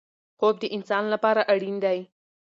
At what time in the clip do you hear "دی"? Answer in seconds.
1.83-1.99